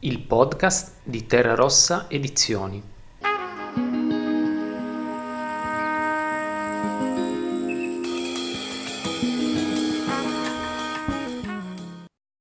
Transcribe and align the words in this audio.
il 0.00 0.20
podcast 0.26 1.08
di 1.08 1.26
Terra 1.26 1.54
Rossa 1.54 2.06
Edizioni. 2.10 2.82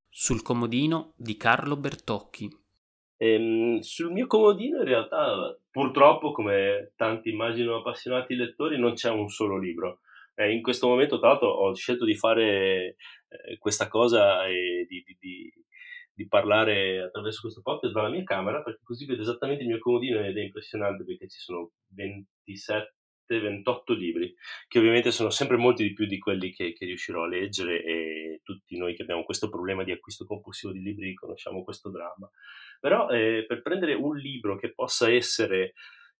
Sul 0.10 0.41
comodino 0.41 1.13
di 1.15 1.38
Carlo 1.38 1.78
Bertocchi. 1.78 2.49
Ehm, 3.18 3.79
sul 3.79 4.12
mio 4.12 4.28
comodino 4.28 4.79
in 4.79 4.85
realtà 4.85 5.58
purtroppo 5.72 6.33
come 6.33 6.92
tanti 6.97 7.29
immagino 7.29 7.78
appassionati 7.78 8.35
lettori 8.35 8.78
non 8.78 8.96
c'è 8.96 9.10
un 9.10 9.29
solo 9.29 9.58
libro. 9.58 10.01
Eh, 10.35 10.51
in 10.51 10.62
questo 10.62 10.90
momento 10.90 11.19
tra 11.19 11.29
l'altro 11.29 11.47
ho 11.47 11.74
scelto 11.74 12.03
di 12.03 12.15
fare 12.15 12.97
eh, 13.29 13.58
questa 13.58 13.87
cosa 13.87 14.46
e 14.46 14.85
di, 14.90 15.01
di, 15.06 15.17
di 15.17 15.65
di 16.16 16.27
parlare 16.27 17.02
attraverso 17.02 17.41
questo 17.41 17.62
podcast 17.62 17.94
dalla 17.94 18.09
mia 18.09 18.23
camera, 18.23 18.64
perché 18.64 18.80
così 18.84 19.05
vedo 19.05 19.22
esattamente 19.22 19.64
il 19.64 19.70
mio 19.70 19.80
comodino 19.80 20.23
ed 20.23 20.38
è 20.38 20.42
impressionante 20.42 21.04
perché 21.04 21.28
ci 21.28 21.40
sono 21.40 21.72
27 21.90 22.94
28 23.28 23.94
libri, 23.94 24.34
che 24.68 24.78
ovviamente 24.78 25.12
sono 25.12 25.32
sempre 25.32 25.58
molti 25.58 25.82
di 25.82 25.94
più 25.94 26.06
di 26.06 26.20
quelli 26.20 26.52
che, 26.52 26.73
che, 26.73 26.86
riuscirò 26.86 27.23
a 27.23 27.28
leggere 27.28 27.84
e 27.84 28.42
tutti 28.44 28.78
noi 28.78 28.96
che 28.96 29.02
abbiamo 29.02 29.23
questo 29.23 29.50
problema 29.50 29.84
di 29.84 29.92
acquisto 29.92 30.26
compulsivo 30.26 30.72
di 30.72 30.82
libri 30.82 31.16
conosciamo 31.16 31.64
questo 31.64 31.90
dramma. 31.90 32.30
Però 32.80 33.09
eh, 33.09 33.45
per 33.48 33.64
prendere 33.64 33.95
un 33.95 34.16
libro 34.16 34.58
che 34.58 34.73
possa 34.73 35.12
essere 35.12 35.73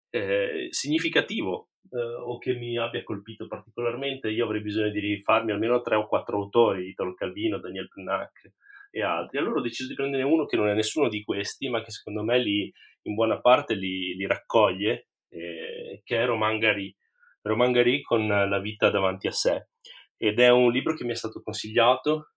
eh, 0.10 0.68
significativo 0.72 1.70
eh, 1.92 2.00
o 2.00 2.38
che 2.40 2.56
mi 2.56 2.78
abbia 2.78 3.04
colpito 3.04 3.48
particolarmente, 3.48 4.30
io 4.30 4.46
avrei 4.46 4.62
bisogno 4.62 4.90
di 4.90 5.00
rifarmi 5.00 5.52
almeno 5.52 5.82
tre 5.82 5.96
o 5.96 6.08
quattro 6.08 6.38
autori, 6.38 6.90
Italo 6.90 7.14
Calvino, 7.14 7.60
Daniel 7.60 7.88
Pennac, 7.88 8.52
e 8.96 9.04
altri. 9.04 9.38
Allora 9.40 9.60
ho 9.60 9.62
deciso 9.62 9.90
di 9.90 9.94
prendere 9.94 10.24
uno 10.24 10.46
che 10.46 10.56
non 10.56 10.70
è 10.70 10.74
nessuno 10.74 11.10
di 11.10 11.22
questi, 11.26 11.68
ma 11.68 11.84
che 11.84 11.92
secondo 11.92 12.24
me 12.24 12.40
li, 12.40 12.74
in 13.02 13.14
buona 13.14 13.42
parte 13.42 13.74
li, 13.74 14.16
li 14.16 14.26
raccoglie, 14.26 15.10
eh, 15.28 16.02
che 16.06 16.18
è 16.18 16.26
Roman 16.26 16.58
Gary. 16.60 16.96
Roman 17.42 17.74
Gary 17.74 18.02
con 18.02 18.26
La 18.26 18.60
vita 18.60 18.90
davanti 18.90 19.28
a 19.28 19.34
sé. 19.34 19.68
Ed 20.16 20.40
è 20.40 20.50
un 20.50 20.72
libro 20.72 20.94
che 20.94 21.04
mi 21.04 21.12
è 21.12 21.16
stato 21.16 21.42
consigliato, 21.42 22.32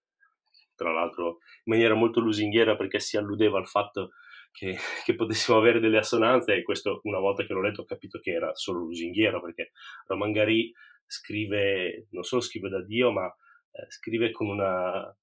tra 0.75 0.93
l'altro 0.93 1.39
in 1.65 1.75
maniera 1.75 1.95
molto 1.95 2.19
lusinghiera 2.19 2.77
perché 2.77 2.99
si 2.99 3.17
alludeva 3.17 3.59
al 3.59 3.69
fatto 3.69 4.11
che, 4.51 4.77
che, 5.05 5.15
potessimo 5.15 5.59
avere 5.59 5.79
delle 5.79 5.99
assonanze 5.99 6.55
e 6.55 6.63
questo 6.65 7.01
una 7.05 7.21
volta 7.21 7.45
che 7.45 7.53
l'ho 7.53 7.63
letto 7.63 7.83
ho 7.83 7.85
capito 7.85 8.19
che 8.19 8.33
era 8.33 8.53
solo 8.55 8.81
lusinghiero 8.81 9.41
perché 9.41 9.71
Roman 10.07 10.33
Gary 10.33 10.73
scrive, 11.07 12.09
non 12.11 12.25
solo 12.25 12.41
scrive 12.41 12.69
da 12.69 12.83
Dio 12.85 13.13
ma 13.13 13.27
eh, 13.27 13.87
scrive 13.91 14.33
con 14.33 14.49
una 14.49 15.17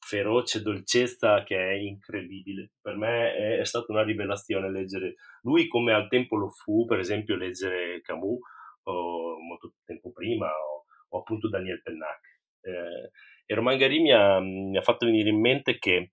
feroce 0.00 0.62
dolcezza 0.62 1.42
che 1.42 1.56
è 1.56 1.74
incredibile. 1.74 2.72
Per 2.80 2.96
me 2.96 3.34
è, 3.34 3.58
è, 3.58 3.64
stata 3.64 3.92
una 3.92 4.02
rivelazione 4.02 4.70
leggere 4.70 5.16
lui 5.42 5.68
come 5.68 5.92
al 5.92 6.08
tempo 6.08 6.36
lo 6.36 6.48
fu, 6.50 6.86
per 6.86 6.98
esempio, 6.98 7.36
leggere 7.36 8.00
Camus 8.00 8.40
o 8.84 9.38
molto 9.40 9.74
tempo 9.84 10.10
prima 10.10 10.46
o, 10.46 10.84
o 11.08 11.18
appunto 11.18 11.48
Daniel 11.48 11.82
Pennac. 11.82 12.20
Eh, 12.62 13.10
e 13.46 13.54
Roman 13.54 13.76
Gary 13.76 14.00
mi 14.00 14.12
ha, 14.12 14.38
mi 14.40 14.76
ha, 14.76 14.82
fatto 14.82 15.06
venire 15.06 15.28
in 15.28 15.40
mente 15.40 15.78
che 15.78 16.12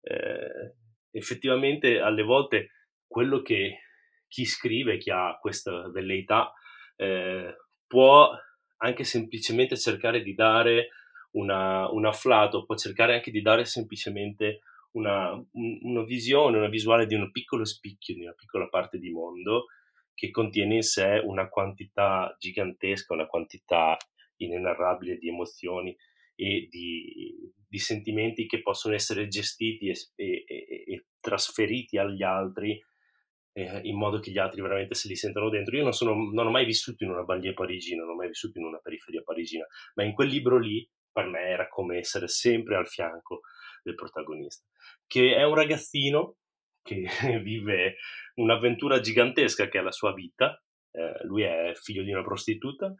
eh, 0.00 0.74
effettivamente 1.10 2.00
alle 2.00 2.22
volte 2.22 2.70
quello 3.06 3.42
che 3.42 3.80
chi 4.26 4.44
scrive, 4.44 4.96
chi 4.96 5.10
ha 5.10 5.36
questa 5.40 5.90
velleità, 5.90 6.52
eh, 6.96 7.54
può 7.86 8.30
anche 8.78 9.04
semplicemente 9.04 9.76
cercare 9.76 10.22
di 10.22 10.34
dare 10.34 10.88
una, 11.32 11.90
un 11.90 12.06
afflato, 12.06 12.64
può 12.64 12.74
cercare 12.76 13.14
anche 13.14 13.30
di 13.30 13.42
dare 13.42 13.64
semplicemente 13.64 14.60
una, 14.92 15.32
una 15.52 16.04
visione, 16.04 16.58
una 16.58 16.68
visuale 16.68 17.06
di 17.06 17.14
un 17.14 17.30
piccolo 17.30 17.64
spicchio, 17.64 18.14
di 18.14 18.22
una 18.22 18.34
piccola 18.34 18.68
parte 18.68 18.98
di 18.98 19.10
mondo 19.10 19.66
che 20.14 20.30
contiene 20.30 20.74
in 20.76 20.82
sé 20.82 21.20
una 21.24 21.48
quantità 21.48 22.36
gigantesca, 22.38 23.14
una 23.14 23.26
quantità 23.26 23.96
inenarrabile 24.36 25.16
di 25.16 25.28
emozioni 25.28 25.96
e 26.34 26.68
di, 26.70 27.34
di 27.66 27.78
sentimenti 27.78 28.46
che 28.46 28.60
possono 28.60 28.94
essere 28.94 29.28
gestiti 29.28 29.88
e, 29.88 29.94
e, 30.16 30.44
e 30.46 31.04
trasferiti 31.20 31.96
agli 31.96 32.22
altri 32.22 32.78
eh, 33.52 33.80
in 33.84 33.96
modo 33.96 34.18
che 34.18 34.30
gli 34.30 34.38
altri 34.38 34.60
veramente 34.60 34.94
se 34.94 35.08
li 35.08 35.16
sentano 35.16 35.48
dentro. 35.48 35.76
Io 35.76 35.82
non, 35.82 35.92
sono, 35.92 36.14
non 36.14 36.46
ho 36.46 36.50
mai 36.50 36.64
vissuto 36.64 37.04
in 37.04 37.10
una 37.10 37.22
banlieue 37.22 37.54
parigina, 37.54 38.02
non 38.02 38.12
ho 38.12 38.16
mai 38.16 38.28
vissuto 38.28 38.58
in 38.58 38.64
una 38.64 38.78
periferia 38.78 39.22
parigina, 39.22 39.66
ma 39.94 40.04
in 40.04 40.12
quel 40.12 40.28
libro 40.28 40.58
lì 40.58 40.86
per 41.12 41.26
me 41.26 41.40
era 41.40 41.68
come 41.68 41.98
essere 41.98 42.28
sempre 42.28 42.76
al 42.76 42.86
fianco 42.86 43.40
del 43.82 43.94
protagonista, 43.94 44.64
che 45.06 45.34
è 45.34 45.44
un 45.44 45.54
ragazzino 45.54 46.36
che 46.82 47.06
vive 47.42 47.96
un'avventura 48.34 49.00
gigantesca 49.00 49.68
che 49.68 49.78
è 49.78 49.82
la 49.82 49.92
sua 49.92 50.12
vita, 50.12 50.60
eh, 50.92 51.24
lui 51.24 51.42
è 51.42 51.72
figlio 51.74 52.02
di 52.02 52.12
una 52.12 52.22
prostituta 52.22 52.94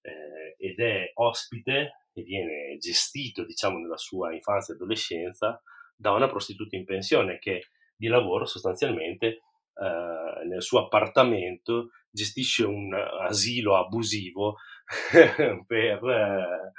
eh, 0.00 0.56
ed 0.58 0.78
è 0.78 1.10
ospite 1.14 2.08
e 2.12 2.22
viene 2.22 2.78
gestito, 2.78 3.44
diciamo, 3.44 3.78
nella 3.78 3.98
sua 3.98 4.32
infanzia 4.32 4.72
e 4.72 4.76
adolescenza 4.76 5.60
da 5.94 6.12
una 6.12 6.28
prostituta 6.28 6.76
in 6.76 6.84
pensione 6.84 7.38
che 7.38 7.68
di 7.94 8.08
lavoro 8.08 8.44
sostanzialmente 8.46 9.26
eh, 9.26 10.44
nel 10.46 10.62
suo 10.62 10.84
appartamento 10.84 11.90
gestisce 12.10 12.64
un 12.64 12.94
asilo 12.94 13.76
abusivo 13.76 14.56
per 15.66 16.04
eh, 16.04 16.72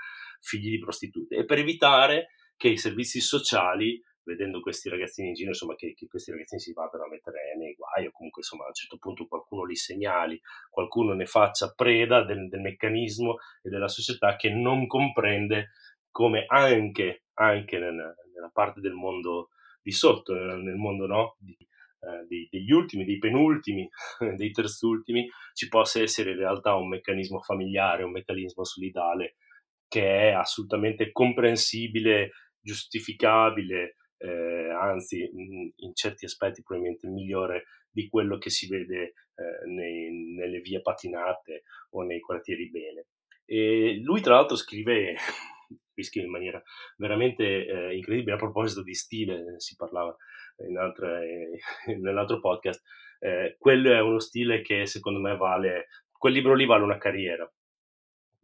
figli 0.48 0.70
di 0.70 0.80
prostitute 0.80 1.36
e 1.36 1.46
per 1.46 1.60
evitare 1.60 2.30
che 2.56 2.70
i 2.70 2.78
servizi 2.78 3.20
sociali 3.20 4.02
vedendo 4.28 4.60
questi 4.60 4.90
ragazzini 4.90 5.30
in 5.30 5.34
giro, 5.36 5.50
insomma, 5.50 5.76
che, 5.76 5.94
che, 5.94 6.06
questi 6.06 6.32
ragazzini 6.32 6.60
si 6.60 6.74
vadano 6.74 7.06
a 7.06 7.08
mettere 7.08 7.56
nei 7.58 7.74
guai 7.76 8.08
o 8.08 8.12
comunque, 8.12 8.42
insomma, 8.42 8.66
a 8.66 8.68
un 8.68 8.74
certo 8.74 8.98
punto 8.98 9.26
qualcuno 9.26 9.64
li 9.64 9.76
segnali, 9.76 10.40
qualcuno 10.70 11.14
ne 11.14 11.26
faccia 11.26 11.72
preda 11.74 12.26
del, 12.26 12.50
del 12.50 12.60
meccanismo 12.60 13.38
e 13.62 13.70
della 13.70 13.88
società 13.88 14.36
che 14.36 14.50
non 14.50 14.86
comprende 14.86 15.70
come 16.12 16.44
anche, 16.46 17.24
anche 17.36 17.80
nella, 17.80 18.14
nella, 18.34 18.50
parte 18.52 18.82
del 18.82 18.94
mondo 18.94 19.50
di 19.82 19.92
sotto, 19.92 20.34
nel 20.34 20.76
mondo 20.76 21.08
no, 21.08 21.38
di, 21.40 21.56
eh, 21.56 22.26
dei, 22.28 22.50
degli 22.52 22.72
ultimi, 22.72 23.06
dei 23.06 23.20
penultimi, 23.20 23.88
dei 24.36 24.52
terzultimi, 24.52 25.30
ci 25.54 25.70
possa 25.70 26.02
essere 26.02 26.32
in 26.32 26.38
realtà 26.38 26.76
un 26.76 26.90
meccanismo 26.90 27.40
familiare, 27.40 28.04
un 28.04 28.12
meccanismo 28.12 28.66
solidale 28.66 29.36
che 29.88 30.30
è 30.30 30.32
assolutamente 30.32 31.12
comprensibile, 31.12 32.32
giustificabile, 32.60 33.96
eh, 34.18 34.70
anzi 34.70 35.30
in, 35.32 35.72
in 35.76 35.94
certi 35.94 36.26
aspetti 36.26 36.64
probabilmente 36.64 37.08
migliore 37.08 37.66
di 37.90 38.08
quello 38.10 38.38
che 38.38 38.50
si 38.50 38.68
vede 38.68 39.14
eh, 39.36 39.66
nei, 39.68 40.34
nelle 40.36 40.60
vie 40.60 40.82
patinate 40.82 41.64
o 41.92 42.04
nei 42.04 42.20
quartieri 42.20 42.70
bene. 42.70 43.06
E 43.46 44.00
lui 44.04 44.22
tra 44.22 44.36
l'altro 44.36 44.56
scrive, 44.56 45.16
scrive 46.02 46.26
in 46.26 46.32
maniera 46.32 46.62
veramente 46.98 47.66
eh, 47.66 47.96
incredibile, 47.96 48.36
a 48.36 48.38
proposito 48.38 48.84
di 48.84 48.94
stile, 48.94 49.60
si 49.60 49.76
parlava 49.76 50.16
in 50.68 50.78
altre, 50.78 51.60
nell'altro 52.00 52.40
podcast, 52.40 52.84
eh, 53.20 53.56
quello 53.58 53.92
è 53.92 54.00
uno 54.00 54.20
stile 54.20 54.62
che 54.62 54.86
secondo 54.86 55.20
me 55.20 55.36
vale, 55.36 55.88
quel 56.12 56.34
libro 56.34 56.54
lì 56.54 56.66
vale 56.66 56.84
una 56.84 56.98
carriera, 56.98 57.52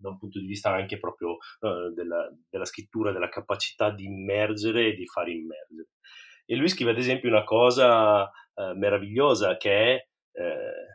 da 0.03 0.09
un 0.09 0.17
punto 0.17 0.39
di 0.39 0.45
vista 0.45 0.73
anche 0.73 0.99
proprio 0.99 1.37
uh, 1.59 1.93
della, 1.93 2.29
della, 2.49 2.65
scrittura, 2.65 3.11
della 3.11 3.29
capacità 3.29 3.89
di 3.89 4.05
immergere 4.05 4.87
e 4.87 4.95
di 4.95 5.07
far 5.07 5.29
immergere. 5.29 5.89
E 6.45 6.55
lui 6.55 6.67
scrive 6.67 6.91
ad 6.91 6.97
esempio 6.97 7.29
una 7.29 7.43
cosa 7.43 8.23
uh, 8.23 8.75
meravigliosa 8.75 9.55
che 9.55 9.71
è 9.71 10.07
uh, 10.39 10.91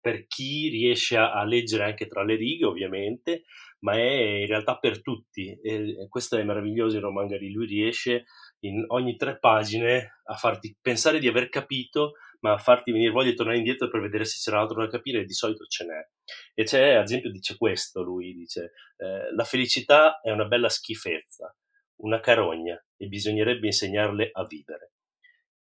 per 0.00 0.26
chi 0.26 0.68
riesce 0.68 1.16
a, 1.16 1.32
a, 1.32 1.44
leggere 1.44 1.84
anche 1.84 2.08
tra 2.08 2.24
le 2.24 2.34
righe 2.34 2.66
ovviamente, 2.66 3.44
ma 3.80 3.94
è 3.94 4.40
in 4.40 4.46
realtà 4.46 4.78
per 4.78 5.00
tutti. 5.00 5.58
E, 5.62 6.02
e 6.02 6.08
questo 6.08 6.36
è 6.36 6.42
meraviglioso 6.42 6.96
in 6.96 7.02
Romangari, 7.02 7.52
lui 7.52 7.66
riesce 7.66 8.24
in 8.60 8.84
ogni 8.88 9.16
tre 9.16 9.38
pagine 9.38 10.20
a 10.24 10.34
farti 10.34 10.76
pensare 10.80 11.20
di 11.20 11.28
aver 11.28 11.48
capito 11.48 12.14
ma 12.44 12.58
farti 12.58 12.92
venire 12.92 13.10
voglia 13.10 13.30
di 13.30 13.36
tornare 13.36 13.56
indietro 13.56 13.88
per 13.88 14.02
vedere 14.02 14.26
se 14.26 14.36
c'era 14.38 14.60
altro 14.60 14.82
da 14.82 14.90
capire, 14.90 15.24
di 15.24 15.32
solito 15.32 15.64
ce 15.64 15.86
n'è. 15.86 16.06
E 16.52 16.64
c'è, 16.64 16.92
ad 16.92 17.04
esempio, 17.04 17.30
dice 17.30 17.56
questo, 17.56 18.02
lui 18.02 18.34
dice, 18.34 18.72
eh, 18.98 19.34
la 19.34 19.44
felicità 19.44 20.20
è 20.20 20.30
una 20.30 20.44
bella 20.44 20.68
schifezza, 20.68 21.56
una 22.02 22.20
carogna, 22.20 22.78
e 22.98 23.06
bisognerebbe 23.06 23.64
insegnarle 23.64 24.28
a 24.30 24.44
vivere. 24.44 24.92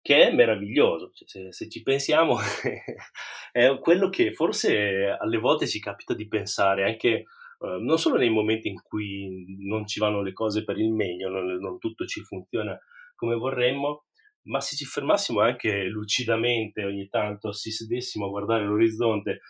Che 0.02 0.28
è 0.28 0.32
meraviglioso, 0.32 1.12
cioè, 1.14 1.28
se, 1.28 1.52
se, 1.52 1.68
ci 1.68 1.80
pensiamo, 1.82 2.38
è 3.52 3.78
quello 3.78 4.08
che 4.08 4.32
forse 4.32 5.16
alle 5.16 5.38
volte 5.38 5.68
ci 5.68 5.78
capita 5.78 6.12
di 6.12 6.26
pensare, 6.26 6.84
anche 6.86 7.08
eh, 7.08 7.24
non 7.60 7.98
solo 7.98 8.16
nei 8.16 8.30
momenti 8.30 8.66
in 8.66 8.82
cui 8.82 9.44
non 9.60 9.86
ci 9.86 10.00
vanno 10.00 10.22
le 10.22 10.32
cose 10.32 10.64
per 10.64 10.76
il 10.76 10.90
meglio, 10.90 11.28
non, 11.28 11.46
non 11.54 11.78
tutto 11.78 12.04
ci 12.04 12.20
funziona 12.22 12.76
come 13.14 13.36
vorremmo, 13.36 14.06
ma 14.44 14.60
se 14.60 14.76
ci 14.76 14.84
fermassimo 14.84 15.40
anche 15.40 15.84
lucidamente 15.84 16.84
ogni 16.84 17.08
tanto, 17.08 17.52
si 17.52 17.70
sedessimo 17.70 18.26
a 18.26 18.30
guardare 18.30 18.64
l'orizzonte 18.64 19.40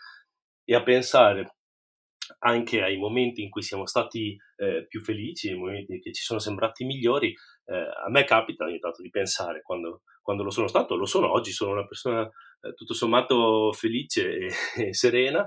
e 0.63 0.75
a 0.75 0.83
pensare 0.83 1.55
anche 2.39 2.81
ai 2.81 2.97
momenti 2.97 3.43
in 3.43 3.49
cui 3.49 3.61
siamo 3.61 3.85
stati 3.85 4.35
eh, 4.57 4.85
più 4.87 5.01
felici, 5.01 5.49
ai 5.49 5.57
momenti 5.57 5.99
che 5.99 6.11
ci 6.11 6.23
sono 6.23 6.39
sembrati 6.39 6.83
migliori, 6.85 7.33
eh, 7.65 7.75
a 7.75 8.09
me 8.09 8.23
capita 8.23 8.65
ogni 8.65 8.79
tanto 8.79 9.01
di 9.01 9.09
pensare 9.09 9.61
quando, 9.61 10.01
quando, 10.21 10.43
lo 10.43 10.49
sono 10.49 10.67
stato, 10.67 10.95
lo 10.95 11.05
sono 11.05 11.31
oggi, 11.31 11.51
sono 11.51 11.71
una 11.71 11.85
persona 11.85 12.23
eh, 12.61 12.73
tutto 12.73 12.93
sommato 12.93 13.71
felice 13.73 14.37
e, 14.37 14.51
e 14.87 14.93
serena, 14.93 15.45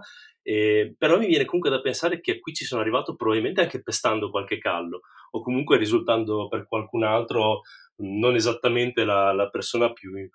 però 0.96 1.18
mi 1.18 1.26
viene 1.26 1.44
comunque 1.44 1.68
da 1.68 1.82
pensare 1.82 2.20
che 2.20 2.38
qui 2.38 2.54
ci 2.54 2.64
sono 2.64 2.80
arrivato 2.80 3.14
probabilmente 3.16 3.60
anche 3.60 3.82
pestando 3.82 4.30
qualche 4.30 4.56
callo 4.56 5.00
o 5.32 5.42
comunque 5.42 5.76
risultando 5.76 6.48
per 6.48 6.66
qualcun 6.66 7.04
altro 7.04 7.60
non 7.98 8.34
esattamente 8.34 9.04
la, 9.04 9.32
la 9.32 9.48
persona 9.48 9.92
più, 9.92 10.16
eh, 10.16 10.30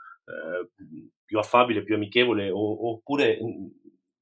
più, 1.24 1.38
affabile, 1.38 1.83
più 1.83 1.95
amichevole 1.95 2.50
o, 2.50 2.92
oppure 2.92 3.39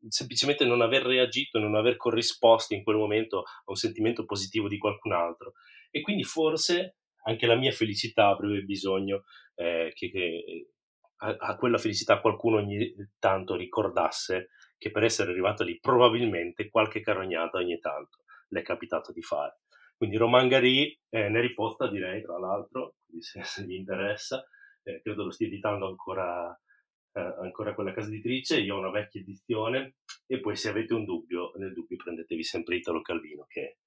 semplicemente 0.07 0.65
non 0.65 0.81
aver 0.81 1.03
reagito, 1.03 1.59
non 1.59 1.75
aver 1.75 1.95
corrisposto 1.95 2.73
in 2.73 2.83
quel 2.83 2.97
momento 2.97 3.39
a 3.39 3.63
un 3.65 3.75
sentimento 3.75 4.25
positivo 4.25 4.67
di 4.67 4.77
qualcun 4.77 5.13
altro. 5.13 5.53
E 5.89 6.01
quindi 6.01 6.23
forse 6.23 6.97
anche 7.23 7.45
la 7.45 7.55
mia 7.55 7.71
felicità 7.71 8.27
avrebbe 8.27 8.61
bisogno 8.61 9.23
eh, 9.55 9.91
che, 9.93 10.09
che 10.09 10.67
a, 11.17 11.35
a, 11.37 11.55
quella 11.55 11.77
felicità 11.77 12.19
qualcuno 12.19 12.57
ogni 12.57 12.93
tanto 13.19 13.55
ricordasse 13.55 14.49
che 14.77 14.89
per 14.89 15.03
essere 15.03 15.31
arrivato 15.31 15.63
lì 15.63 15.79
probabilmente 15.79 16.69
qualche 16.69 17.01
carognata 17.01 17.59
ogni 17.59 17.77
tanto 17.79 18.23
le 18.51 18.61
è 18.61 18.63
capitato 18.63 19.11
di 19.11 19.21
fare. 19.21 19.59
Quindi 20.01 20.17
Roman 20.17 20.47
Gary 20.47 20.99
eh, 21.09 21.29
ne 21.29 21.41
riposta 21.41 21.87
direi 21.87 22.23
tra 22.23 22.39
l'altro, 22.39 22.95
se, 23.19 23.43
se 23.45 23.63
vi 23.65 23.75
interessa, 23.75 24.43
eh, 24.81 24.99
credo 24.99 25.25
lo 25.25 25.29
stia 25.29 25.45
editando 25.45 25.85
ancora 25.85 26.59
eh, 27.13 27.35
ancora 27.39 27.75
quella 27.75 27.93
casa 27.93 28.07
editrice, 28.07 28.59
io 28.59 28.77
ho 28.77 28.79
una 28.79 28.89
vecchia 28.89 29.21
edizione 29.21 29.97
e 30.25 30.39
poi 30.39 30.55
se 30.55 30.69
avete 30.69 30.95
un 30.95 31.05
dubbio, 31.05 31.51
nel 31.57 31.71
dubbio 31.71 31.97
prendetevi 31.97 32.41
sempre 32.41 32.77
Italo 32.77 33.01
Calvino 33.01 33.45
che 33.47 33.77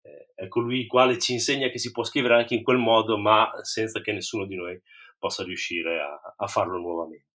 eh, 0.00 0.32
è 0.34 0.48
colui 0.48 0.80
il 0.80 0.86
quale 0.86 1.18
ci 1.18 1.34
insegna 1.34 1.68
che 1.68 1.78
si 1.78 1.90
può 1.90 2.02
scrivere 2.02 2.36
anche 2.36 2.54
in 2.54 2.62
quel 2.62 2.78
modo 2.78 3.18
ma 3.18 3.50
senza 3.60 4.00
che 4.00 4.14
nessuno 4.14 4.46
di 4.46 4.56
noi 4.56 4.80
possa 5.18 5.44
riuscire 5.44 6.00
a, 6.00 6.34
a 6.34 6.46
farlo 6.46 6.78
nuovamente. 6.78 7.27